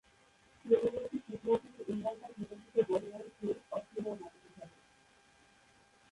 পূর্ববর্তী 0.65 1.17
শীত 1.19 1.41
মৌসুমে 1.45 1.81
ইংল্যান্ড 1.87 2.19
দল 2.21 2.31
বিতর্কিত 2.37 2.75
বডিলাইন 2.89 3.27
সিরিজ 3.35 3.59
অস্ট্রেলিয়ার 3.71 4.19
মাটিতে 4.21 4.49
খেলে। 4.49 4.75